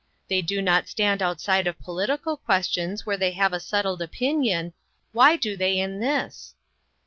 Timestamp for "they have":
3.17-3.53